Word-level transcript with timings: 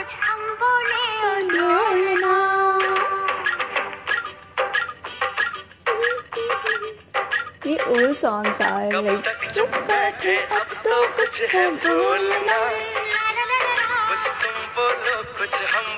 कुछ 0.00 0.14
हम 0.18 0.40
बोले 0.60 1.00
ओ 1.24 1.32
ढोलना 1.48 2.36
ये 7.66 7.76
ओल्ड 7.94 8.16
सॉन्ग्स 8.16 8.60
आर 8.68 8.92
लाइक 8.92 9.28
चुप 9.54 9.76
बैठे 9.90 10.36
अब 10.60 10.72
तो 10.86 11.02
कुछ 11.16 11.42
है 11.54 11.66
बोलना। 11.84 12.58
कुछ 14.08 14.24
तुम 14.44 14.56
बोलो 14.78 15.22
कुछ 15.38 15.60
हम 15.74 15.89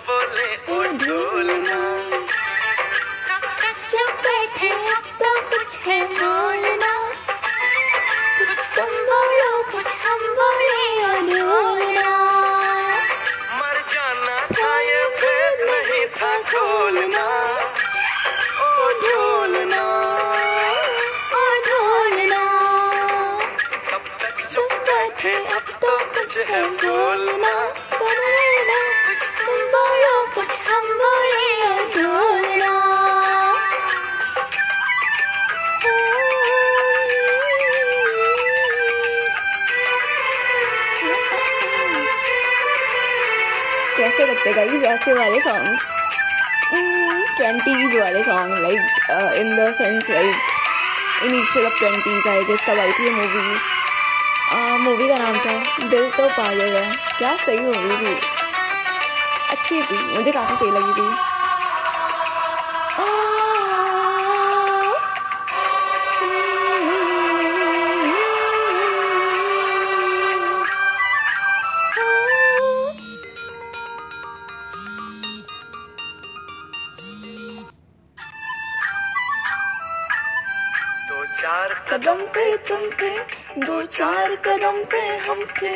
खोलना 16.53 17.27
ओ 18.63 18.89
ढोलना 19.03 19.83
ओ 21.37 21.45
ढोलना। 21.67 22.41
कब 23.91 24.11
तक 24.23 24.43
चुप 24.55 24.73
बैठे 24.89 25.35
अब 25.57 25.71
तो 25.85 25.93
कुछ 26.15 26.37
है 26.51 26.61
बोलना। 26.83 27.55
बोलना 27.95 28.81
कुछ 29.07 29.23
तुम 29.39 29.63
बोलो 29.75 30.13
कुछ 30.35 30.59
हम 30.69 30.91
बोले 31.01 31.47
ओ 31.69 31.73
ढोलना। 31.97 32.73
कैसे 43.97 44.27
लगते 44.27 44.53
गाइस 44.53 44.87
ऐसे 44.93 45.15
वाले 45.15 45.41
सॉन्ग्स 45.41 45.91
ट्वेंटीज 46.75 47.97
वाले 48.01 48.23
song 48.25 48.59
like 48.59 48.81
in 49.37 49.57
the 49.57 49.73
sense 49.79 50.11
like 50.11 50.35
initial 51.25 51.67
of 51.67 51.79
twenties 51.79 52.29
I 52.29 52.45
guess 52.45 52.61
तब 52.69 52.79
आई 52.79 52.93
थी 52.93 53.11
मूवी 53.11 53.57
मूवी 54.85 55.09
का 55.09 55.17
नाम 55.17 55.37
था 55.39 55.89
दिल 55.89 56.11
तो 56.11 56.29
पागल 56.29 56.75
है। 56.75 56.87
क्या 57.19 57.35
सही 57.37 57.59
मूवी 57.59 57.97
थी? 57.97 58.15
अच्छी 59.51 59.83
थी, 59.83 59.97
मुझे 60.17 60.33
काफ़ी 60.33 60.57
सही 60.57 60.71
लगी 60.71 60.93
थी। 60.93 61.07
चार 81.43 81.73
कदम 81.91 82.21
पे 82.35 82.57
तुम 82.57 82.81
थे, 82.91 83.09
दो 83.67 83.83
चार 83.83 84.35
कदम 84.37 84.77
पे 84.93 85.01
हम 85.27 85.45
पे 85.61 85.73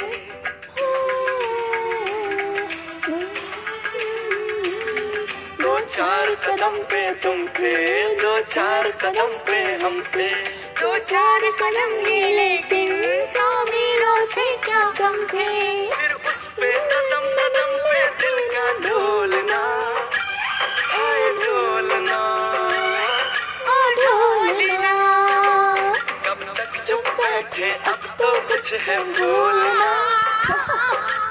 दो 5.63 5.79
चार 5.87 6.35
कदम 6.45 6.79
पे 6.91 7.11
तुम 7.15 7.47
पे 7.47 7.73
दो 8.15 8.41
चार 8.41 8.91
कदम 9.03 9.33
पे 9.47 9.59
हम 9.85 10.01
पे 10.15 10.29
दो 10.81 10.99
चार 10.99 11.51
कदम 11.63 11.99
ही 12.07 12.21
लेकिन 12.37 12.93
है 28.73 28.97
बोलना। 29.19 29.91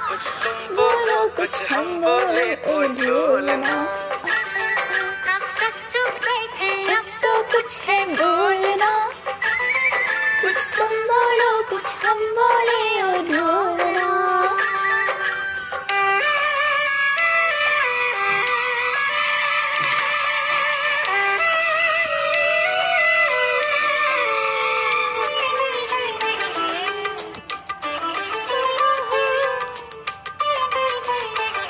कुछ 0.10 0.28
तुम 0.44 0.76
बोलो 0.76 1.28
कुछ 1.38 1.62
हम 1.72 1.88
बोले 2.02 2.48
ओ 2.74 2.82
ढोलना 3.00 3.76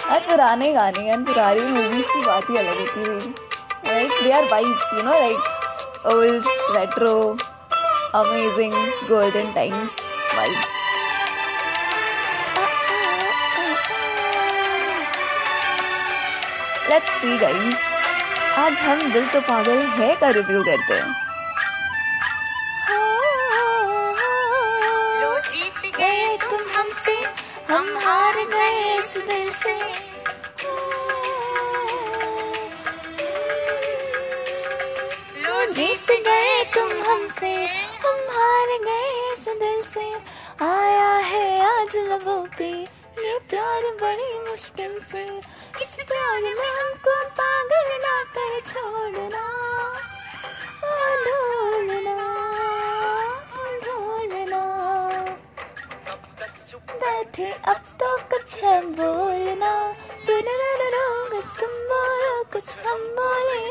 यार 0.09 0.19
पुराने 0.27 0.71
गाने 0.73 1.07
यार 1.07 1.21
पुरानी 1.27 1.61
मूवीज़ 1.61 2.07
की 2.07 2.21
बात 2.25 2.49
ही 2.49 2.57
अलग 2.57 2.79
होती 2.79 2.99
है। 3.01 3.15
Like 3.85 4.11
they 4.23 4.31
are 4.31 4.43
vibes 4.51 4.93
you 4.93 5.01
know 5.03 5.11
like 5.11 6.05
old 6.13 6.45
retro 6.75 7.15
amazing 8.15 8.75
golden 9.09 9.51
times 9.53 9.95
vibes 10.35 10.71
let's 16.89 17.19
see 17.21 17.37
guys 17.37 17.79
आज 18.57 18.73
हम 18.79 19.11
दिल 19.13 19.27
तो 19.29 19.39
पागल 19.47 19.79
है 19.99 20.15
का 20.15 20.29
रिव्यू 20.29 20.63
करते 20.63 20.93
हैं। 20.93 21.24
हम 27.69 27.87
हार 27.97 28.35
गए 28.49 28.97
इस 28.97 29.13
दिल 29.27 29.49
से। 29.53 29.73
लो 35.43 35.55
जीत 35.71 36.11
गए 36.27 36.63
तुम 36.75 36.91
हमसे, 37.07 37.53
हम 38.05 38.19
हार 38.35 38.77
गए 38.85 39.09
इस 39.33 39.47
दिल 39.63 39.81
से। 39.93 40.05
आया 40.65 41.11
है 41.31 41.47
आज 41.65 41.95
लबों 42.11 42.43
पे, 42.57 42.69
ये 43.25 43.37
प्यार 43.49 43.91
बड़ी 44.01 44.31
मुश्किल 44.49 44.99
से। 45.11 45.25
इस 45.81 45.95
प्यार 46.03 46.41
में 46.41 46.71
हमको 46.71 47.15
पागल 47.41 47.89
ना 48.05 48.21
कर 48.35 48.59
छोड़ना। 48.67 49.44
बैठे 57.25 57.51
अब 57.71 57.77
तो 57.99 58.07
कुछ 58.31 58.53
है 58.63 58.73
बोलना। 58.95 59.71
कुछ 61.29 61.45
तुम 61.59 61.71
बोलो 61.87 62.33
कुछ 62.53 62.69
हम 62.85 63.01
बोले 63.17 63.63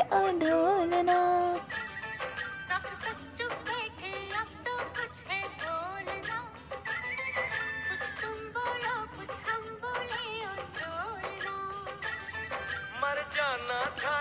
जाना 13.35 13.79
था 13.99 14.15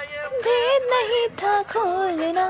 भेद 0.45 0.83
नहीं 0.91 1.27
था 1.41 1.55
खोलना। 1.73 2.47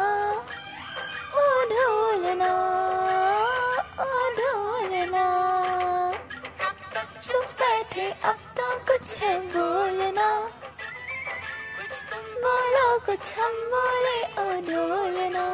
कुछ 13.06 13.30
हम 13.38 13.54
बोले 13.72 14.18
ओ 14.42 14.44
ढोलना 14.68 15.44